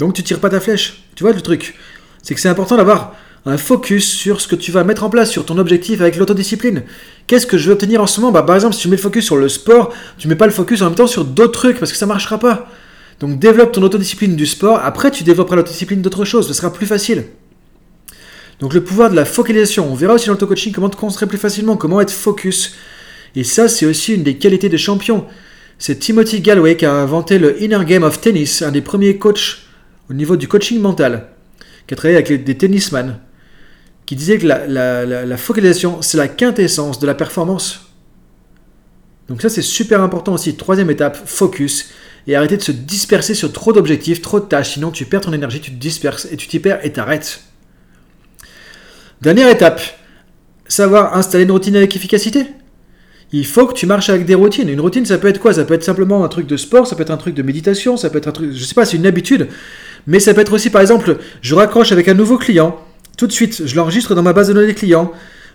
Donc 0.00 0.14
tu 0.14 0.24
tires 0.24 0.40
pas 0.40 0.50
ta 0.50 0.58
flèche. 0.58 1.04
Tu 1.14 1.22
vois 1.22 1.32
le 1.32 1.40
truc? 1.40 1.76
C'est 2.24 2.34
que 2.34 2.40
c'est 2.40 2.48
important 2.48 2.76
d'avoir 2.78 3.14
un 3.44 3.58
focus 3.58 4.10
sur 4.10 4.40
ce 4.40 4.48
que 4.48 4.56
tu 4.56 4.72
vas 4.72 4.82
mettre 4.82 5.04
en 5.04 5.10
place, 5.10 5.30
sur 5.30 5.44
ton 5.44 5.58
objectif 5.58 6.00
avec 6.00 6.16
l'autodiscipline. 6.16 6.82
Qu'est-ce 7.26 7.46
que 7.46 7.58
je 7.58 7.66
veux 7.66 7.74
obtenir 7.74 8.00
en 8.00 8.06
ce 8.06 8.18
moment? 8.20 8.32
Bah, 8.32 8.42
Par 8.42 8.54
exemple, 8.54 8.74
si 8.74 8.80
tu 8.80 8.88
mets 8.88 8.96
le 8.96 9.02
focus 9.02 9.26
sur 9.26 9.36
le 9.36 9.50
sport, 9.50 9.92
tu 10.16 10.26
mets 10.26 10.34
pas 10.34 10.46
le 10.46 10.52
focus 10.52 10.80
en 10.80 10.86
même 10.86 10.94
temps 10.94 11.06
sur 11.06 11.26
d'autres 11.26 11.52
trucs 11.52 11.78
parce 11.78 11.92
que 11.92 11.98
ça 11.98 12.06
marchera 12.06 12.38
pas. 12.38 12.66
Donc 13.20 13.38
développe 13.38 13.72
ton 13.72 13.82
autodiscipline 13.82 14.36
du 14.36 14.46
sport, 14.46 14.80
après 14.82 15.10
tu 15.10 15.22
développeras 15.22 15.56
l'autodiscipline 15.56 16.00
d'autres 16.00 16.24
choses, 16.24 16.48
ce 16.48 16.54
sera 16.54 16.72
plus 16.72 16.86
facile. 16.86 17.26
Donc 18.58 18.72
le 18.72 18.82
pouvoir 18.82 19.10
de 19.10 19.16
la 19.16 19.26
focalisation. 19.26 19.86
On 19.92 19.94
verra 19.94 20.14
aussi 20.14 20.28
dans 20.28 20.36
le 20.40 20.46
coaching 20.46 20.72
comment 20.72 20.88
te 20.88 20.96
concentrer 20.96 21.26
plus 21.26 21.38
facilement, 21.38 21.76
comment 21.76 22.00
être 22.00 22.10
focus. 22.10 22.74
Et 23.36 23.44
ça, 23.44 23.68
c'est 23.68 23.84
aussi 23.84 24.14
une 24.14 24.22
des 24.22 24.38
qualités 24.38 24.70
des 24.70 24.78
champions. 24.78 25.26
C'est 25.78 25.98
Timothy 25.98 26.40
Galloway 26.40 26.76
qui 26.76 26.86
a 26.86 26.92
inventé 26.94 27.38
le 27.38 27.62
Inner 27.62 27.84
Game 27.84 28.04
of 28.04 28.20
Tennis, 28.22 28.62
un 28.62 28.70
des 28.70 28.80
premiers 28.80 29.18
coachs 29.18 29.58
au 30.08 30.14
niveau 30.14 30.36
du 30.36 30.48
coaching 30.48 30.80
mental, 30.80 31.33
qui 31.86 31.94
a 31.94 31.96
travaillé 31.96 32.16
avec 32.16 32.44
des 32.44 32.56
tennisman, 32.56 33.18
qui 34.06 34.16
disait 34.16 34.38
que 34.38 34.46
la, 34.46 35.04
la 35.04 35.36
focalisation, 35.36 36.02
c'est 36.02 36.18
la 36.18 36.28
quintessence 36.28 36.98
de 36.98 37.06
la 37.06 37.14
performance. 37.14 37.92
Donc 39.28 39.40
ça, 39.40 39.48
c'est 39.48 39.62
super 39.62 40.02
important 40.02 40.34
aussi. 40.34 40.54
Troisième 40.54 40.90
étape, 40.90 41.16
focus. 41.26 41.90
Et 42.26 42.36
arrêter 42.36 42.56
de 42.56 42.62
se 42.62 42.72
disperser 42.72 43.34
sur 43.34 43.52
trop 43.52 43.72
d'objectifs, 43.72 44.22
trop 44.22 44.40
de 44.40 44.46
tâches, 44.46 44.74
sinon 44.74 44.90
tu 44.90 45.04
perds 45.04 45.22
ton 45.22 45.32
énergie, 45.34 45.60
tu 45.60 45.70
te 45.70 45.76
disperses 45.76 46.26
et 46.30 46.38
tu 46.38 46.48
t'y 46.48 46.58
perds 46.58 46.82
et 46.82 46.90
t'arrêtes. 46.90 47.42
Dernière 49.20 49.50
étape, 49.50 49.82
savoir 50.66 51.16
installer 51.16 51.44
une 51.44 51.50
routine 51.50 51.76
avec 51.76 51.94
efficacité. 51.94 52.46
Il 53.32 53.46
faut 53.46 53.66
que 53.66 53.74
tu 53.74 53.86
marches 53.86 54.10
avec 54.10 54.26
des 54.26 54.34
routines. 54.34 54.68
Une 54.68 54.80
routine, 54.80 55.04
ça 55.04 55.18
peut 55.18 55.28
être 55.28 55.40
quoi? 55.40 55.52
Ça 55.52 55.64
peut 55.64 55.74
être 55.74 55.82
simplement 55.82 56.24
un 56.24 56.28
truc 56.28 56.46
de 56.46 56.56
sport, 56.56 56.86
ça 56.86 56.94
peut 56.94 57.02
être 57.02 57.10
un 57.10 57.16
truc 57.16 57.34
de 57.34 57.42
méditation, 57.42 57.96
ça 57.96 58.10
peut 58.10 58.18
être 58.18 58.28
un 58.28 58.32
truc, 58.32 58.52
je 58.52 58.64
sais 58.64 58.74
pas, 58.74 58.84
c'est 58.84 58.96
une 58.96 59.06
habitude. 59.06 59.48
Mais 60.06 60.20
ça 60.20 60.34
peut 60.34 60.40
être 60.40 60.52
aussi, 60.52 60.70
par 60.70 60.82
exemple, 60.82 61.16
je 61.40 61.54
raccroche 61.54 61.92
avec 61.92 62.08
un 62.08 62.14
nouveau 62.14 62.36
client, 62.36 62.78
tout 63.16 63.26
de 63.26 63.32
suite, 63.32 63.66
je 63.66 63.76
l'enregistre 63.76 64.14
dans 64.14 64.22
ma 64.22 64.32
base 64.32 64.48
de 64.48 64.52
données 64.52 64.74
clients, 64.74 65.12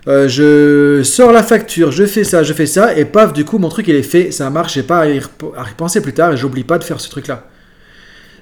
euh, 0.08 0.28
je 0.28 1.02
sors 1.02 1.30
la 1.30 1.42
facture, 1.42 1.92
je 1.92 2.04
fais 2.04 2.24
ça, 2.24 2.42
je 2.42 2.52
fais 2.52 2.66
ça, 2.66 2.96
et 2.96 3.04
paf, 3.04 3.32
du 3.32 3.44
coup, 3.44 3.58
mon 3.58 3.68
truc, 3.68 3.86
il 3.88 3.94
est 3.94 4.02
fait, 4.02 4.30
ça 4.30 4.50
marche, 4.50 4.74
j'ai 4.74 4.82
pas 4.82 5.00
à 5.00 5.06
y, 5.06 5.20
repenser 5.20 6.00
plus 6.00 6.14
tard, 6.14 6.32
et 6.32 6.36
j'oublie 6.36 6.64
pas 6.64 6.78
de 6.78 6.84
faire 6.84 7.00
ce 7.00 7.08
truc-là. 7.08 7.46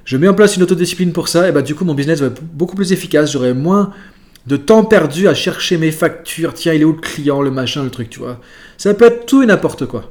Je 0.04 0.16
mets 0.16 0.28
en 0.28 0.34
place 0.34 0.56
une 0.56 0.62
autodiscipline 0.62 1.12
pour 1.12 1.28
ça, 1.28 1.48
et 1.48 1.52
bah 1.52 1.62
du 1.62 1.74
coup, 1.74 1.84
mon 1.84 1.94
business 1.94 2.20
va 2.20 2.28
être 2.28 2.42
beaucoup 2.42 2.76
plus 2.76 2.92
efficace, 2.92 3.32
j'aurai 3.32 3.52
moins 3.52 3.92
de 4.48 4.56
temps 4.56 4.84
perdu 4.84 5.28
à 5.28 5.34
chercher 5.34 5.76
mes 5.76 5.92
factures, 5.92 6.54
tiens, 6.54 6.72
il 6.72 6.80
est 6.80 6.84
où 6.84 6.92
le 6.92 7.00
client, 7.00 7.42
le 7.42 7.50
machin, 7.50 7.84
le 7.84 7.90
truc, 7.90 8.08
tu 8.08 8.18
vois. 8.18 8.40
Ça 8.78 8.94
peut 8.94 9.04
être 9.04 9.26
tout 9.26 9.42
et 9.42 9.46
n'importe 9.46 9.84
quoi. 9.84 10.10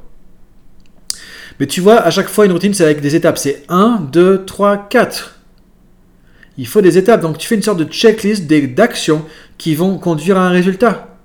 Mais 1.58 1.66
tu 1.66 1.80
vois, 1.80 1.96
à 1.96 2.10
chaque 2.10 2.28
fois, 2.28 2.46
une 2.46 2.52
routine, 2.52 2.72
c'est 2.72 2.84
avec 2.84 3.00
des 3.00 3.16
étapes. 3.16 3.36
C'est 3.36 3.64
1, 3.68 4.08
2, 4.12 4.44
3, 4.44 4.88
4. 4.88 5.40
Il 6.56 6.68
faut 6.68 6.80
des 6.80 6.96
étapes. 6.98 7.20
Donc 7.20 7.38
tu 7.38 7.48
fais 7.48 7.56
une 7.56 7.62
sorte 7.62 7.80
de 7.80 7.84
checklist 7.84 8.46
d'actions 8.46 9.24
qui 9.58 9.74
vont 9.74 9.98
conduire 9.98 10.38
à 10.38 10.46
un 10.46 10.50
résultat. 10.50 11.17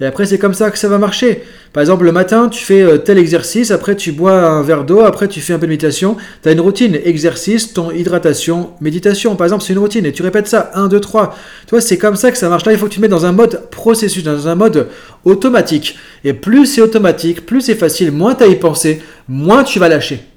Et 0.00 0.06
après, 0.06 0.26
c'est 0.26 0.38
comme 0.38 0.54
ça 0.54 0.70
que 0.70 0.78
ça 0.78 0.88
va 0.88 0.98
marcher. 0.98 1.42
Par 1.72 1.80
exemple, 1.80 2.04
le 2.04 2.10
matin, 2.10 2.48
tu 2.48 2.64
fais 2.64 2.82
euh, 2.82 2.98
tel 2.98 3.16
exercice, 3.16 3.70
après 3.70 3.94
tu 3.94 4.10
bois 4.10 4.32
un 4.32 4.62
verre 4.62 4.84
d'eau, 4.84 5.00
après 5.00 5.28
tu 5.28 5.40
fais 5.40 5.52
un 5.52 5.58
peu 5.58 5.66
de 5.66 5.70
méditation. 5.70 6.16
Tu 6.42 6.48
as 6.48 6.52
une 6.52 6.60
routine, 6.60 6.98
exercice, 7.04 7.72
ton 7.72 7.92
hydratation, 7.92 8.70
méditation. 8.80 9.36
Par 9.36 9.44
exemple, 9.46 9.62
c'est 9.62 9.72
une 9.72 9.78
routine 9.78 10.04
et 10.04 10.12
tu 10.12 10.22
répètes 10.22 10.48
ça 10.48 10.72
1, 10.74 10.88
2, 10.88 11.00
3. 11.00 11.36
Tu 11.66 11.70
vois, 11.70 11.80
c'est 11.80 11.98
comme 11.98 12.16
ça 12.16 12.32
que 12.32 12.38
ça 12.38 12.48
marche. 12.48 12.64
Là, 12.66 12.72
il 12.72 12.78
faut 12.78 12.86
que 12.86 12.90
tu 12.90 12.96
te 12.96 13.02
mettes 13.02 13.10
dans 13.10 13.26
un 13.26 13.32
mode 13.32 13.70
processus, 13.70 14.24
dans 14.24 14.48
un 14.48 14.56
mode 14.56 14.88
automatique. 15.24 15.96
Et 16.24 16.32
plus 16.32 16.66
c'est 16.66 16.80
automatique, 16.80 17.46
plus 17.46 17.60
c'est 17.60 17.76
facile, 17.76 18.10
moins 18.10 18.34
tu 18.34 18.42
as 18.42 18.48
y 18.48 18.56
penser, 18.56 19.00
moins 19.28 19.62
tu 19.62 19.78
vas 19.78 19.88
lâcher. 19.88 20.33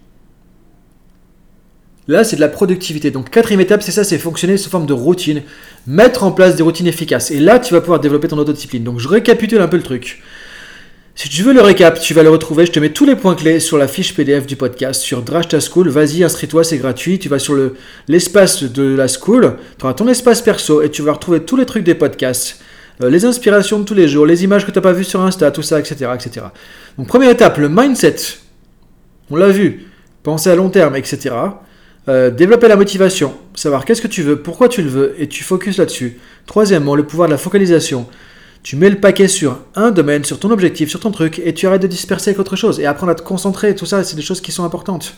Là, 2.07 2.23
c'est 2.23 2.37
de 2.37 2.41
la 2.41 2.47
productivité. 2.47 3.11
Donc, 3.11 3.29
quatrième 3.29 3.59
étape, 3.59 3.83
c'est 3.83 3.91
ça, 3.91 4.03
c'est 4.03 4.17
fonctionner 4.17 4.55
sous 4.57 4.69
forme 4.69 4.85
de 4.85 4.93
routine, 4.93 5.41
mettre 5.85 6.23
en 6.23 6.31
place 6.31 6.55
des 6.55 6.63
routines 6.63 6.87
efficaces. 6.87 7.31
Et 7.31 7.39
là, 7.39 7.59
tu 7.59 7.73
vas 7.73 7.81
pouvoir 7.81 7.99
développer 7.99 8.29
ton 8.29 8.37
autodiscipline. 8.37 8.83
Donc, 8.83 8.99
je 8.99 9.07
récapitule 9.07 9.59
un 9.59 9.67
peu 9.67 9.77
le 9.77 9.83
truc. 9.83 10.21
Si 11.19 11.29
tu 11.29 11.41
veux 11.41 11.51
le 11.51 11.61
récap, 11.61 11.99
tu 11.99 12.13
vas 12.13 12.21
le 12.21 12.29
retrouver. 12.29 12.67
Je 12.67 12.71
te 12.71 12.79
mets 12.79 12.91
tous 12.91 13.03
les 13.03 13.15
points 13.15 13.33
clés 13.33 13.59
sur 13.59 13.79
la 13.79 13.87
fiche 13.87 14.13
PDF 14.13 14.45
du 14.45 14.55
podcast 14.55 15.01
sur 15.01 15.23
Drashta 15.23 15.59
School. 15.59 15.89
Vas-y, 15.89 16.23
inscris-toi, 16.23 16.63
c'est 16.63 16.77
gratuit. 16.77 17.17
Tu 17.17 17.27
vas 17.27 17.39
sur 17.39 17.57
l'espace 18.07 18.63
de 18.63 18.95
la 18.95 19.07
school, 19.07 19.57
tu 19.79 19.85
auras 19.85 19.95
ton 19.95 20.07
espace 20.07 20.43
perso 20.43 20.83
et 20.83 20.91
tu 20.91 21.01
vas 21.01 21.13
retrouver 21.13 21.39
tous 21.39 21.57
les 21.57 21.65
trucs 21.65 21.83
des 21.83 21.95
podcasts, 21.95 22.61
euh, 23.01 23.09
les 23.09 23.25
inspirations 23.25 23.79
de 23.79 23.83
tous 23.83 23.95
les 23.95 24.07
jours, 24.07 24.27
les 24.27 24.43
images 24.43 24.63
que 24.63 24.69
tu 24.69 24.77
n'as 24.77 24.83
pas 24.83 24.93
vues 24.93 25.03
sur 25.03 25.19
Insta, 25.21 25.49
tout 25.49 25.63
ça, 25.63 25.79
etc., 25.79 26.11
etc. 26.13 26.45
Donc, 26.99 27.07
première 27.07 27.31
étape, 27.31 27.57
le 27.57 27.67
mindset. 27.67 28.17
On 29.31 29.37
l'a 29.37 29.49
vu. 29.49 29.87
Penser 30.21 30.51
à 30.51 30.55
long 30.55 30.69
terme, 30.69 30.95
etc. 30.95 31.33
Euh, 32.09 32.29
développer 32.31 32.69
la 32.69 32.77
motivation, 32.77 33.33
savoir 33.53 33.83
qu'est-ce 33.83 34.01
que 34.01 34.07
tu 34.07 34.23
veux, 34.23 34.41
pourquoi 34.41 34.69
tu 34.69 34.81
le 34.81 34.87
veux, 34.87 35.15
et 35.19 35.27
tu 35.27 35.43
focuses 35.43 35.77
là-dessus. 35.77 36.19
Troisièmement, 36.45 36.95
le 36.95 37.03
pouvoir 37.05 37.27
de 37.27 37.33
la 37.33 37.37
focalisation. 37.37 38.07
Tu 38.63 38.77
mets 38.77 38.89
le 38.89 38.99
paquet 38.99 39.27
sur 39.27 39.59
un 39.75 39.91
domaine, 39.91 40.23
sur 40.23 40.39
ton 40.39 40.49
objectif, 40.51 40.89
sur 40.89 41.01
ton 41.01 41.11
truc, 41.11 41.41
et 41.43 41.53
tu 41.53 41.67
arrêtes 41.67 41.81
de 41.81 41.87
disperser 41.87 42.29
avec 42.29 42.39
autre 42.39 42.55
chose, 42.55 42.79
et 42.79 42.85
apprendre 42.85 43.11
à 43.11 43.15
te 43.15 43.23
concentrer, 43.23 43.75
tout 43.75 43.85
ça, 43.85 44.05
c'est 44.05 44.15
des 44.15 44.21
choses 44.21 44.39
qui 44.39 44.53
sont 44.53 44.63
importantes. 44.63 45.15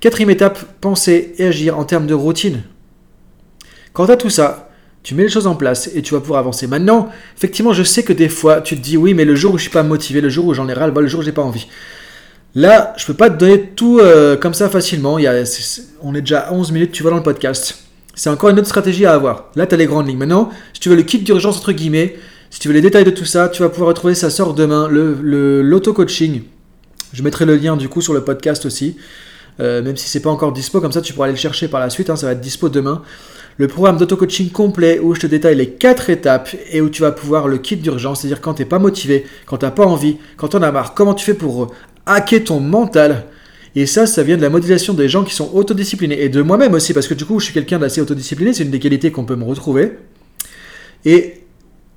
Quatrième 0.00 0.30
étape, 0.30 0.58
penser 0.80 1.34
et 1.38 1.46
agir 1.46 1.78
en 1.78 1.84
termes 1.84 2.06
de 2.06 2.14
routine. 2.14 2.62
Quand 3.94 4.06
tu 4.06 4.12
as 4.12 4.16
tout 4.16 4.30
ça, 4.30 4.70
tu 5.02 5.14
mets 5.14 5.22
les 5.22 5.28
choses 5.30 5.46
en 5.46 5.54
place 5.54 5.90
et 5.94 6.02
tu 6.02 6.12
vas 6.12 6.20
pouvoir 6.20 6.40
avancer. 6.40 6.66
Maintenant, 6.66 7.08
effectivement, 7.36 7.72
je 7.72 7.82
sais 7.82 8.02
que 8.02 8.12
des 8.12 8.28
fois, 8.28 8.60
tu 8.60 8.76
te 8.76 8.80
dis 8.82 8.98
oui, 8.98 9.14
mais 9.14 9.24
le 9.24 9.34
jour 9.34 9.54
où 9.54 9.56
je 9.56 9.62
suis 9.62 9.72
pas 9.72 9.82
motivé, 9.82 10.20
le 10.20 10.28
jour 10.28 10.44
où 10.44 10.52
j'en 10.52 10.68
ai 10.68 10.74
le 10.74 11.00
le 11.00 11.06
jour 11.06 11.20
où 11.20 11.22
j'ai 11.22 11.32
pas 11.32 11.42
envie. 11.42 11.66
Là, 12.54 12.94
je 12.96 13.06
peux 13.06 13.14
pas 13.14 13.30
te 13.30 13.36
donner 13.36 13.60
tout 13.76 13.98
euh, 13.98 14.36
comme 14.36 14.54
ça 14.54 14.68
facilement. 14.68 15.18
Il 15.18 15.24
y 15.24 15.26
a, 15.26 15.44
on 16.02 16.14
est 16.14 16.20
déjà 16.20 16.40
à 16.40 16.52
11 16.52 16.72
minutes, 16.72 16.92
tu 16.92 17.02
vois, 17.02 17.10
dans 17.10 17.18
le 17.18 17.22
podcast. 17.22 17.78
C'est 18.14 18.30
encore 18.30 18.50
une 18.50 18.58
autre 18.58 18.68
stratégie 18.68 19.06
à 19.06 19.12
avoir. 19.14 19.50
Là, 19.54 19.66
tu 19.66 19.74
as 19.74 19.78
les 19.78 19.86
grandes 19.86 20.08
lignes. 20.08 20.18
Maintenant, 20.18 20.50
si 20.72 20.80
tu 20.80 20.88
veux 20.88 20.96
le 20.96 21.02
kit 21.02 21.18
d'urgence, 21.18 21.58
entre 21.58 21.72
guillemets, 21.72 22.16
si 22.50 22.58
tu 22.60 22.68
veux 22.68 22.74
les 22.74 22.80
détails 22.80 23.04
de 23.04 23.10
tout 23.10 23.26
ça, 23.26 23.48
tu 23.48 23.62
vas 23.62 23.68
pouvoir 23.68 23.88
retrouver, 23.88 24.14
ça 24.14 24.30
sort 24.30 24.54
demain, 24.54 24.88
l'auto-coaching. 24.90 26.42
Je 27.12 27.22
mettrai 27.22 27.44
le 27.44 27.56
lien 27.56 27.76
du 27.76 27.88
coup 27.88 28.00
sur 28.00 28.14
le 28.14 28.22
podcast 28.22 28.66
aussi. 28.66 28.96
Euh, 29.60 29.82
même 29.82 29.96
si 29.96 30.08
c'est 30.08 30.20
pas 30.20 30.30
encore 30.30 30.52
dispo, 30.52 30.80
comme 30.80 30.92
ça 30.92 31.00
tu 31.00 31.12
pourras 31.12 31.26
aller 31.26 31.34
le 31.34 31.40
chercher 31.40 31.68
par 31.68 31.80
la 31.80 31.90
suite, 31.90 32.10
hein, 32.10 32.16
ça 32.16 32.26
va 32.26 32.32
être 32.32 32.40
dispo 32.40 32.68
demain. 32.68 33.02
Le 33.56 33.66
programme 33.66 33.96
d'auto-coaching 33.96 34.50
complet 34.50 35.00
où 35.00 35.14
je 35.14 35.20
te 35.20 35.26
détaille 35.26 35.56
les 35.56 35.70
quatre 35.70 36.10
étapes 36.10 36.50
et 36.70 36.80
où 36.80 36.88
tu 36.88 37.02
vas 37.02 37.10
pouvoir 37.10 37.48
le 37.48 37.58
kit 37.58 37.76
d'urgence, 37.76 38.20
c'est-à-dire 38.20 38.40
quand 38.40 38.54
tu 38.54 38.62
n'es 38.62 38.68
pas 38.68 38.78
motivé, 38.78 39.26
quand 39.46 39.58
tu 39.58 39.64
n'as 39.64 39.72
pas 39.72 39.84
envie, 39.84 40.18
quand 40.36 40.54
on 40.54 40.62
a 40.62 40.70
marre, 40.70 40.94
comment 40.94 41.14
tu 41.14 41.24
fais 41.24 41.34
pour 41.34 41.74
hacker 42.08 42.44
ton 42.44 42.60
mental. 42.60 43.24
Et 43.76 43.86
ça, 43.86 44.06
ça 44.06 44.22
vient 44.22 44.36
de 44.36 44.42
la 44.42 44.50
modélisation 44.50 44.94
des 44.94 45.08
gens 45.08 45.24
qui 45.24 45.34
sont 45.34 45.50
autodisciplinés. 45.52 46.22
Et 46.22 46.28
de 46.28 46.42
moi-même 46.42 46.74
aussi, 46.74 46.92
parce 46.92 47.06
que 47.06 47.14
du 47.14 47.24
coup, 47.24 47.38
je 47.38 47.44
suis 47.44 47.54
quelqu'un 47.54 47.78
d'assez 47.78 48.00
autodiscipliné, 48.00 48.52
c'est 48.52 48.64
une 48.64 48.70
des 48.70 48.80
qualités 48.80 49.12
qu'on 49.12 49.24
peut 49.24 49.36
me 49.36 49.44
retrouver. 49.44 49.98
Et 51.04 51.42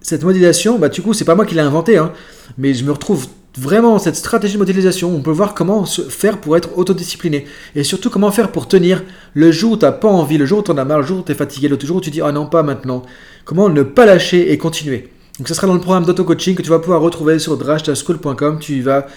cette 0.01 0.23
modélisation, 0.23 0.77
bah, 0.77 0.89
du 0.89 1.01
coup, 1.01 1.13
c'est 1.13 1.25
pas 1.25 1.35
moi 1.35 1.45
qui 1.45 1.55
l'ai 1.55 1.61
inventé, 1.61 1.97
hein, 1.97 2.11
mais 2.57 2.73
je 2.73 2.83
me 2.83 2.91
retrouve 2.91 3.27
vraiment 3.57 3.99
cette 3.99 4.15
stratégie 4.15 4.53
de 4.53 4.59
modélisation. 4.59 5.13
On 5.13 5.21
peut 5.21 5.31
voir 5.31 5.53
comment 5.53 5.85
se 5.85 6.03
faire 6.03 6.39
pour 6.39 6.55
être 6.57 6.77
autodiscipliné. 6.77 7.45
Et 7.75 7.83
surtout, 7.83 8.09
comment 8.09 8.31
faire 8.31 8.51
pour 8.51 8.67
tenir 8.67 9.03
le 9.33 9.51
jour 9.51 9.73
où 9.73 9.77
tu 9.77 9.85
n'as 9.85 9.91
pas 9.91 10.07
envie, 10.07 10.37
le 10.37 10.45
jour 10.45 10.59
où 10.59 10.63
tu 10.63 10.71
en 10.71 10.77
as 10.77 10.85
marre, 10.85 10.99
le 10.99 11.05
jour 11.05 11.19
où 11.19 11.23
tu 11.23 11.31
es 11.31 11.35
fatigué, 11.35 11.67
le 11.67 11.79
jour 11.79 11.97
où 11.97 12.01
tu 12.01 12.09
dis 12.09 12.21
Ah 12.21 12.31
non, 12.31 12.45
pas 12.45 12.63
maintenant. 12.63 13.03
Comment 13.45 13.69
ne 13.69 13.83
pas 13.83 14.05
lâcher 14.05 14.51
et 14.51 14.57
continuer. 14.57 15.09
Donc, 15.39 15.47
ça 15.47 15.53
sera 15.53 15.67
dans 15.67 15.73
le 15.73 15.79
programme 15.79 16.05
d'auto-coaching 16.05 16.55
que 16.55 16.61
tu 16.61 16.69
vas 16.69 16.79
pouvoir 16.79 17.01
retrouver 17.01 17.39
sur 17.39 17.57
drashtaschool.com. 17.57 18.59
Tu 18.59 18.81
vas 18.81 19.07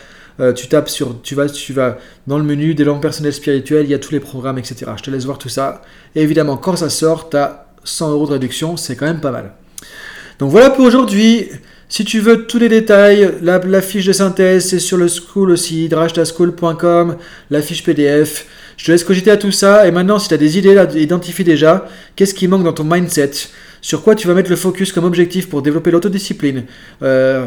euh, 0.41 0.53
tu 0.53 0.69
tapes 0.69 0.89
sur, 0.89 1.21
tu 1.23 1.35
vas, 1.35 1.49
tu 1.49 1.73
vas 1.73 1.99
dans 2.27 2.39
le 2.39 2.45
menu 2.45 2.75
des 2.75 2.85
langues 2.85 3.03
personnelles 3.03 3.33
spirituelles, 3.33 3.85
il 3.85 3.91
y 3.91 3.95
a 3.95 3.99
tous 3.99 4.13
les 4.13 4.21
programmes, 4.21 4.59
etc. 4.59 4.87
Je 4.97 5.03
te 5.03 5.11
laisse 5.11 5.25
voir 5.25 5.39
tout 5.39 5.49
ça. 5.49 5.83
Et 6.15 6.23
évidemment, 6.23 6.57
quand 6.57 6.77
ça 6.77 6.91
sort, 6.91 7.31
tu 7.31 7.37
as 7.37 7.67
100 7.85 8.11
euros 8.13 8.27
de 8.27 8.33
réduction, 8.33 8.77
c'est 8.77 8.97
quand 8.97 9.07
même 9.07 9.21
pas 9.21 9.31
mal. 9.31 9.53
Donc 10.39 10.51
voilà 10.51 10.71
pour 10.71 10.85
aujourd'hui. 10.85 11.49
Si 11.89 12.05
tu 12.05 12.19
veux 12.19 12.47
tous 12.47 12.59
les 12.59 12.69
détails, 12.69 13.35
la, 13.43 13.81
fiche 13.81 14.07
de 14.07 14.13
synthèse, 14.13 14.67
c'est 14.67 14.81
sur 14.81 14.97
le 14.97 15.07
school 15.07 15.51
aussi, 15.51 15.89
drashtaschool.com, 15.89 17.17
la 17.51 17.63
fiche 17.63 17.85
PDF. 17.85 18.47
Je 18.77 18.87
te 18.87 18.91
laisse 18.91 19.05
cogiter 19.05 19.31
à 19.31 19.37
tout 19.37 19.53
ça. 19.53 19.87
Et 19.87 19.93
maintenant, 19.93 20.19
si 20.19 20.27
tu 20.27 20.35
as 20.35 20.39
des 20.39 20.59
idées, 20.59 20.77
identifie 20.97 21.45
déjà 21.45 21.87
qu'est-ce 22.17 22.35
qui 22.35 22.49
manque 22.49 22.65
dans 22.65 22.73
ton 22.73 22.83
mindset, 22.83 23.31
sur 23.81 24.03
quoi 24.03 24.17
tu 24.17 24.27
vas 24.27 24.35
mettre 24.35 24.51
le 24.51 24.57
focus 24.57 24.93
comme 24.93 25.05
objectif 25.05 25.49
pour 25.49 25.63
développer 25.63 25.93
l'autodiscipline. 25.93 26.65
Euh, 27.03 27.47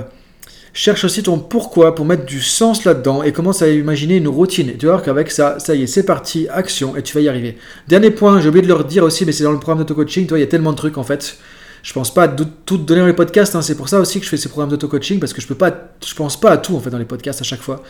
Cherche 0.80 1.06
aussi 1.06 1.24
ton 1.24 1.40
pourquoi 1.40 1.96
pour 1.96 2.06
mettre 2.06 2.28
du 2.28 2.40
sens 2.40 2.84
là-dedans 2.84 3.24
et 3.24 3.32
commence 3.32 3.64
à 3.64 3.68
imaginer 3.68 4.18
une 4.18 4.28
routine. 4.28 4.78
tu 4.78 4.86
vas 4.86 5.02
qu'avec 5.02 5.32
ça, 5.32 5.58
ça 5.58 5.74
y 5.74 5.82
est, 5.82 5.88
c'est 5.88 6.04
parti, 6.04 6.48
action, 6.52 6.96
et 6.96 7.02
tu 7.02 7.16
vas 7.16 7.22
y 7.22 7.28
arriver. 7.28 7.58
Dernier 7.88 8.12
point, 8.12 8.40
j'ai 8.40 8.50
oublié 8.50 8.62
de 8.62 8.68
leur 8.68 8.86
dire 8.86 9.04
aussi, 9.04 9.26
mais 9.26 9.32
c'est 9.32 9.44
dans 9.44 9.52
le 9.52 9.58
programme 9.58 9.80
d'auto-coaching, 9.80 10.28
il 10.30 10.38
y 10.38 10.44
a 10.44 10.46
tellement 10.46 10.74
de 10.74 10.78
trucs 10.78 11.00
en 11.00 11.04
fait. 11.04 11.40
Je 11.82 11.94
pense 11.94 12.14
pas 12.14 12.26
à 12.26 12.28
tout 12.28 12.78
donner 12.78 13.02
dans 13.02 13.08
les 13.08 13.14
podcasts, 13.14 13.56
hein. 13.56 13.64
c'est 13.64 13.74
pour 13.74 13.90
ça 13.90 14.00
aussi 14.00 14.20
que 14.20 14.26
je 14.26 14.30
fais 14.30 14.38
ces 14.38 14.50
programmes 14.50 14.70
d'auto-coaching, 14.70 15.20
parce 15.20 15.34
que 15.34 15.42
je 15.42 15.48
peux 15.48 15.56
pas, 15.56 15.74
je 16.06 16.14
pense 16.14 16.40
pas 16.40 16.52
à 16.52 16.58
tout 16.58 16.76
en 16.76 16.80
fait 16.80 16.92
dans 16.92 17.00
les 17.00 17.06
podcasts 17.06 17.42
à 17.42 17.44
chaque 17.44 17.62
fois. 17.62 17.82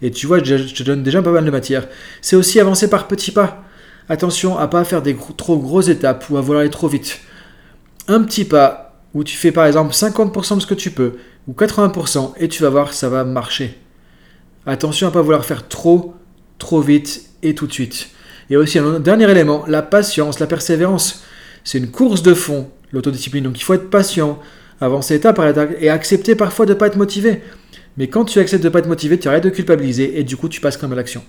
Et 0.00 0.10
tu 0.10 0.26
vois, 0.26 0.42
je, 0.42 0.56
te 0.56 0.82
donne 0.82 1.02
déjà 1.02 1.20
pas 1.20 1.32
mal 1.32 1.44
de 1.44 1.50
matière. 1.50 1.88
C'est 2.22 2.36
aussi 2.36 2.58
avancer 2.58 2.88
par 2.88 3.06
petits 3.06 3.32
pas. 3.32 3.64
Attention 4.08 4.56
à 4.56 4.66
pas 4.66 4.84
faire 4.84 5.02
des 5.02 5.14
trop 5.36 5.58
grosses 5.58 5.88
étapes 5.88 6.24
ou 6.30 6.38
à 6.38 6.40
vouloir 6.40 6.62
aller 6.62 6.70
trop 6.70 6.88
vite. 6.88 7.20
Un 8.08 8.22
petit 8.22 8.46
pas 8.46 8.86
où 9.12 9.24
tu 9.24 9.36
fais 9.36 9.52
par 9.52 9.66
exemple 9.66 9.92
50% 9.92 10.56
de 10.56 10.60
ce 10.60 10.66
que 10.66 10.74
tu 10.74 10.90
peux, 10.90 11.16
ou 11.48 11.52
80%, 11.52 12.32
et 12.38 12.48
tu 12.48 12.62
vas 12.62 12.70
voir, 12.70 12.92
ça 12.92 13.08
va 13.08 13.24
marcher. 13.24 13.78
Attention 14.66 15.06
à 15.06 15.10
ne 15.10 15.14
pas 15.14 15.22
vouloir 15.22 15.44
faire 15.44 15.68
trop, 15.68 16.14
trop 16.58 16.80
vite 16.80 17.30
et 17.42 17.54
tout 17.54 17.66
de 17.66 17.72
suite. 17.72 18.10
Et 18.50 18.56
aussi 18.56 18.78
un 18.78 19.00
dernier 19.00 19.30
élément, 19.30 19.64
la 19.66 19.82
patience, 19.82 20.38
la 20.38 20.46
persévérance. 20.46 21.22
C'est 21.64 21.78
une 21.78 21.90
course 21.90 22.22
de 22.22 22.34
fond, 22.34 22.68
l'autodiscipline. 22.92 23.44
Donc 23.44 23.58
il 23.58 23.62
faut 23.62 23.74
être 23.74 23.90
patient, 23.90 24.38
avancer 24.80 25.14
étape 25.14 25.36
par 25.36 25.48
étape 25.48 25.70
et 25.78 25.88
accepter 25.88 26.34
parfois 26.34 26.66
de 26.66 26.74
ne 26.74 26.78
pas 26.78 26.88
être 26.88 26.96
motivé. 26.96 27.42
Mais 27.96 28.08
quand 28.08 28.24
tu 28.24 28.38
acceptes 28.38 28.62
de 28.62 28.68
ne 28.68 28.72
pas 28.72 28.80
être 28.80 28.88
motivé, 28.88 29.18
tu 29.18 29.28
arrêtes 29.28 29.44
de 29.44 29.50
culpabiliser 29.50 30.18
et 30.18 30.24
du 30.24 30.36
coup 30.36 30.48
tu 30.48 30.60
passes 30.60 30.76
comme 30.76 30.92
à 30.92 30.96
l'action. 30.96 31.22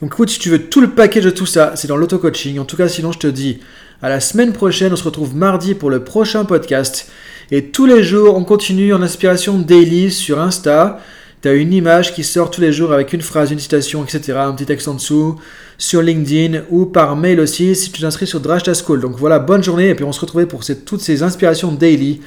Donc 0.00 0.12
écoute, 0.12 0.30
si 0.30 0.38
tu 0.38 0.50
veux 0.50 0.66
tout 0.68 0.80
le 0.80 0.90
paquet 0.90 1.20
de 1.20 1.30
tout 1.30 1.46
ça, 1.46 1.72
c'est 1.76 1.88
dans 1.88 1.96
l'auto-coaching. 1.96 2.58
En 2.58 2.64
tout 2.64 2.76
cas, 2.76 2.88
sinon 2.88 3.12
je 3.12 3.18
te 3.18 3.26
dis 3.26 3.60
à 4.02 4.08
la 4.08 4.20
semaine 4.20 4.52
prochaine, 4.52 4.92
on 4.92 4.96
se 4.96 5.04
retrouve 5.04 5.34
mardi 5.34 5.74
pour 5.74 5.90
le 5.90 6.04
prochain 6.04 6.44
podcast. 6.44 7.10
Et 7.50 7.66
tous 7.66 7.86
les 7.86 8.02
jours, 8.02 8.36
on 8.36 8.44
continue 8.44 8.92
en 8.92 9.02
inspiration 9.02 9.58
daily 9.58 10.10
sur 10.10 10.40
Insta. 10.40 11.00
Tu 11.42 11.60
une 11.60 11.74
image 11.74 12.14
qui 12.14 12.24
sort 12.24 12.50
tous 12.50 12.62
les 12.62 12.72
jours 12.72 12.92
avec 12.92 13.12
une 13.12 13.20
phrase, 13.20 13.50
une 13.50 13.58
citation, 13.58 14.02
etc. 14.02 14.38
Un 14.38 14.52
petit 14.52 14.64
texte 14.64 14.88
en 14.88 14.94
dessous. 14.94 15.38
Sur 15.76 16.00
LinkedIn 16.00 16.62
ou 16.70 16.86
par 16.86 17.16
mail 17.16 17.38
aussi 17.40 17.74
si 17.74 17.92
tu 17.92 18.00
t'inscris 18.00 18.26
sur 18.26 18.40
Drashta 18.40 18.72
School. 18.72 19.00
Donc 19.00 19.16
voilà, 19.16 19.38
bonne 19.38 19.62
journée 19.62 19.90
et 19.90 19.94
puis 19.94 20.04
on 20.04 20.12
se 20.12 20.20
retrouve 20.20 20.46
pour 20.46 20.64
toutes 20.86 21.02
ces 21.02 21.22
inspirations 21.22 21.72
daily. 21.72 22.20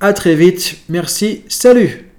À 0.00 0.12
très 0.12 0.34
vite. 0.34 0.76
Merci. 0.88 1.42
Salut 1.48 2.13